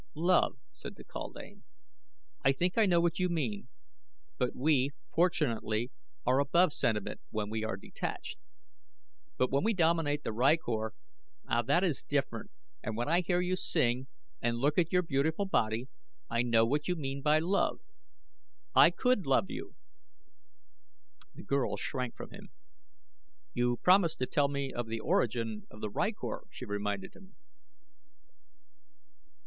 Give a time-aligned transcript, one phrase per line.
[0.15, 1.61] "Love!" said the kaldane.
[2.43, 3.67] "I think I know what you mean;
[4.39, 5.91] but we, fortunately,
[6.25, 8.39] are above sentiment when we are detached.
[9.37, 10.93] But when we dominate the rykor
[11.47, 12.49] ah, that is different,
[12.81, 14.07] and when I hear you sing
[14.41, 15.87] and look at your beautiful body
[16.31, 17.79] I know what you mean by love.
[18.73, 19.75] I could love you."
[21.35, 22.49] The girl shrank from him.
[23.53, 27.35] "You promised to tell me the origin of the rykor," she reminded him.